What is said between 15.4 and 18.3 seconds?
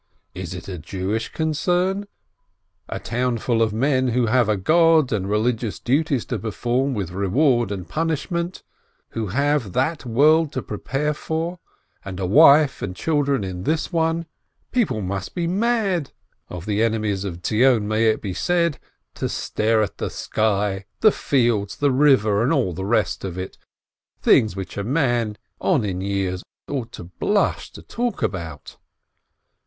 mad (of the enemies of Zion be